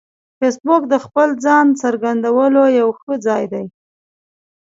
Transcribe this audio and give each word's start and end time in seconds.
فېسبوک 0.39 0.83
د 0.89 0.95
خپل 1.05 1.29
ځان 1.45 1.67
څرګندولو 1.81 2.63
یو 2.79 2.87
ښه 2.99 3.13
ځای 3.25 3.43
دی 3.53 3.65